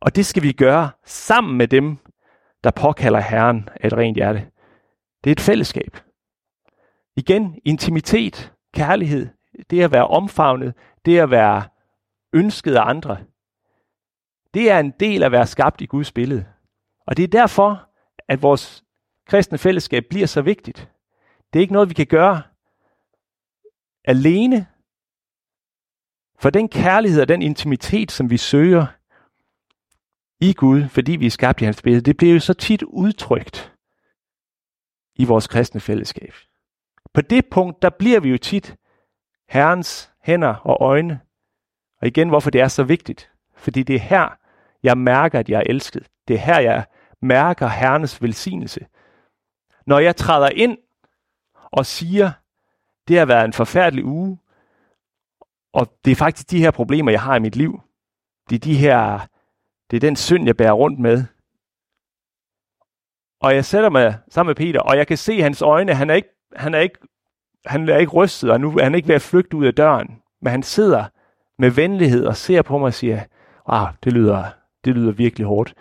[0.00, 1.96] Og det skal vi gøre sammen med dem,
[2.64, 4.46] der påkalder Herren af et rent hjerte.
[5.24, 5.96] Det er et fællesskab.
[7.16, 9.28] Igen, intimitet, kærlighed,
[9.70, 11.62] det at være omfavnet, det at være
[12.32, 13.18] ønsket af andre.
[14.54, 16.46] Det er en del af at være skabt i Guds billede.
[17.06, 17.88] Og det er derfor,
[18.28, 18.84] at vores
[19.26, 20.90] kristne fællesskab bliver så vigtigt.
[21.52, 22.42] Det er ikke noget, vi kan gøre
[24.04, 24.66] alene.
[26.38, 28.86] For den kærlighed og den intimitet, som vi søger
[30.40, 33.74] i Gud, fordi vi er skabt i hans billede, det bliver jo så tit udtrykt
[35.16, 36.34] i vores kristne fællesskab.
[37.14, 38.76] På det punkt, der bliver vi jo tit
[39.48, 41.20] Herrens hænder og øjne.
[42.00, 43.30] Og igen, hvorfor det er så vigtigt.
[43.56, 44.38] Fordi det er her,
[44.82, 46.08] jeg mærker, at jeg er elsket.
[46.28, 46.84] Det er her, jeg
[47.22, 48.86] mærker Herrenes velsignelse.
[49.86, 50.78] Når jeg træder ind
[51.72, 52.30] og siger,
[53.08, 54.38] det har været en forfærdelig uge,
[55.72, 57.80] og det er faktisk de her problemer, jeg har i mit liv.
[58.50, 59.26] Det er de her,
[59.90, 61.24] det er den synd, jeg bærer rundt med.
[63.40, 66.14] Og jeg sætter mig sammen med Peter, og jeg kan se hans øjne, han er
[66.14, 66.98] ikke, han er ikke,
[67.66, 70.22] han er ikke rystet, og nu er han ikke ved at flygte ud af døren.
[70.42, 71.04] Men han sidder
[71.58, 73.24] med venlighed og ser på mig og siger,
[73.66, 74.50] ah, det lyder,
[74.84, 75.74] det lyder virkelig hårdt.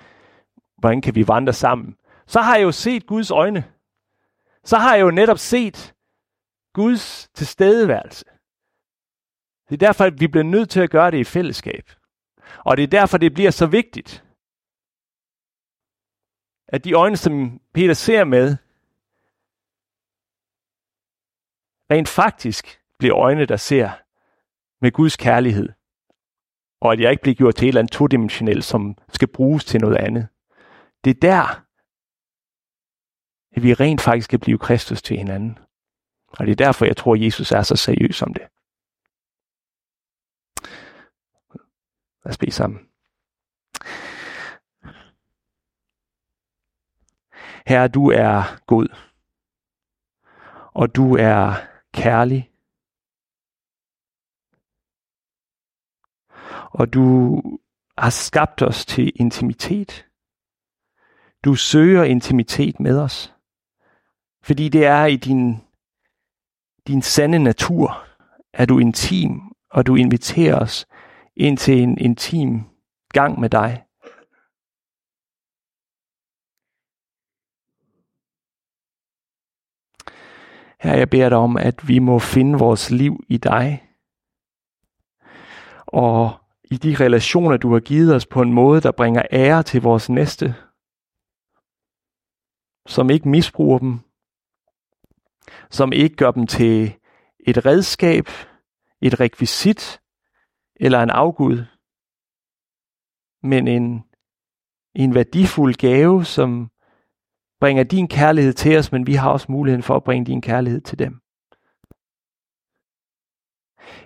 [0.78, 1.98] Hvordan kan vi vandre sammen?
[2.28, 3.63] Så har jeg jo set Guds øjne.
[4.63, 5.96] Så har jeg jo netop set
[6.74, 8.26] Guds tilstedeværelse.
[9.70, 11.92] Det er derfor, at vi bliver nødt til at gøre det i fællesskab.
[12.58, 14.24] Og det er derfor, det bliver så vigtigt,
[16.68, 18.58] at de øjne, som Peter ser med,
[21.92, 23.92] rent faktisk bliver øjne, der ser
[24.82, 25.70] med Guds kærlighed.
[26.82, 29.82] Og at jeg ikke bliver gjort til et eller andet todimensionelt, som skal bruges til
[29.82, 30.28] noget andet.
[31.04, 31.63] Det er der,
[33.56, 35.58] at vi rent faktisk skal blive Kristus til hinanden.
[36.28, 38.48] Og det er derfor, jeg tror, at Jesus er så seriøs om det.
[42.24, 42.80] Lad os bede sammen.
[47.68, 48.88] Herre, du er god,
[50.74, 51.54] og du er
[51.94, 52.52] kærlig,
[56.78, 57.42] og du
[57.98, 60.06] har skabt os til intimitet.
[61.46, 63.34] Du søger intimitet med os,
[64.44, 65.56] fordi det er i din,
[66.88, 68.06] din sande natur,
[68.54, 70.88] at du intim, og du inviterer os
[71.36, 72.62] ind til en intim
[73.13, 73.84] gang med dig.
[80.80, 83.84] Her jeg beder dig om, at vi må finde vores liv i dig.
[85.88, 89.82] Og i de relationer, du har givet os på en måde, der bringer ære til
[89.82, 90.56] vores næste.
[92.88, 94.00] Som ikke misbruger dem.
[95.70, 96.94] Som ikke gør dem til
[97.40, 98.28] et redskab,
[99.02, 100.02] et rekvisit
[100.76, 101.66] eller en afgud.
[103.44, 104.04] Men en,
[104.96, 106.72] en værdifuld gave, som
[107.60, 110.82] bringer din kærlighed til os, men vi har også muligheden for at bringe din kærlighed
[110.82, 111.22] til dem.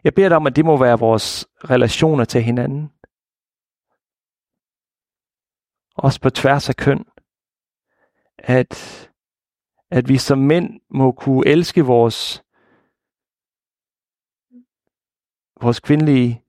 [0.04, 2.92] Jeg beder dig om, at det må være vores relationer til hinanden.
[5.96, 7.06] Også på tværs af køn.
[8.38, 8.72] At,
[9.92, 12.44] at vi som mænd må kunne elske vores,
[15.62, 16.44] vores kvindelige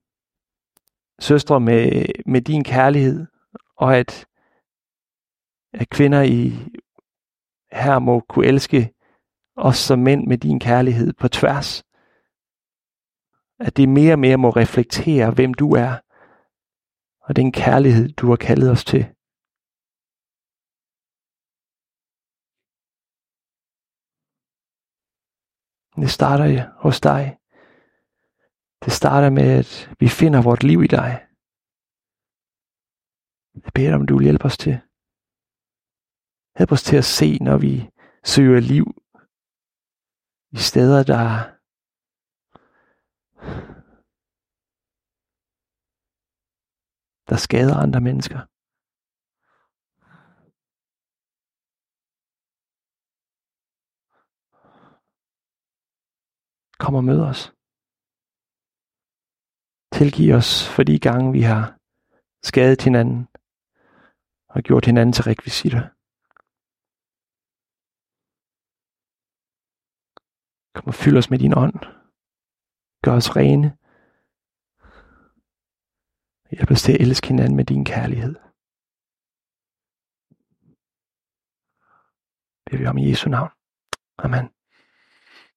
[1.20, 3.26] søstre med, med din kærlighed,
[3.76, 4.26] og at,
[5.72, 6.52] at kvinder i
[7.72, 8.94] her må kunne elske
[9.56, 11.84] os som mænd med din kærlighed på tværs.
[13.66, 15.92] At det mere og mere må reflektere, hvem du er,
[17.26, 19.04] og den kærlighed, du har kaldet os til.
[25.96, 27.38] Det starter hos dig.
[28.84, 31.26] Det starter med, at vi finder vort liv i dig.
[33.54, 34.80] Jeg beder om, du vil hjælpe os til.
[36.56, 37.90] Hjælp os til at se, når vi
[38.24, 38.86] søger liv
[40.50, 41.51] i steder, der
[47.28, 48.40] der skader andre mennesker.
[56.82, 57.40] Kom og mød os.
[59.96, 61.62] Tilgiv os for de gange, vi har
[62.48, 63.28] skadet hinanden
[64.54, 65.84] og gjort hinanden til rekvisitter.
[70.74, 72.01] Kom og fyld os med din ånd.
[73.02, 73.76] Gør os rene.
[76.50, 78.34] Hjælp os til at elske hinanden med din kærlighed.
[82.66, 83.50] Det vi om i Jesu navn.
[84.18, 84.61] Amen.